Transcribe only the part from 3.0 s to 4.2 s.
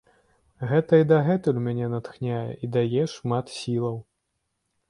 шмат сілаў.